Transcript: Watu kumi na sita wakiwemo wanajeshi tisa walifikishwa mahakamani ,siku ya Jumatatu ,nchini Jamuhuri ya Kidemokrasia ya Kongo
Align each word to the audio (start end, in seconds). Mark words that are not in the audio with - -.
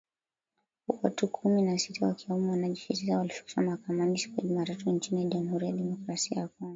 Watu 0.87 1.27
kumi 1.27 1.61
na 1.61 1.77
sita 1.79 2.05
wakiwemo 2.05 2.51
wanajeshi 2.51 2.87
tisa 2.93 3.17
walifikishwa 3.17 3.63
mahakamani 3.63 4.17
,siku 4.17 4.41
ya 4.41 4.47
Jumatatu 4.47 4.91
,nchini 4.91 5.25
Jamuhuri 5.25 5.65
ya 5.65 5.71
Kidemokrasia 5.71 6.37
ya 6.39 6.47
Kongo 6.47 6.69